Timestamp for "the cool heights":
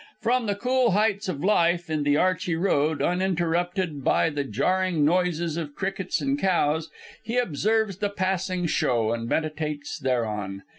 0.47-1.29